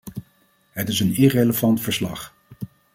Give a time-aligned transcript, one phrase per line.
[0.71, 2.33] Het is een irrelevant verslag.